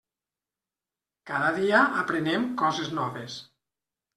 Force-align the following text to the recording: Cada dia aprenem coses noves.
Cada 1.31 1.51
dia 1.57 1.81
aprenem 2.05 2.49
coses 2.63 2.91
noves. 3.01 3.37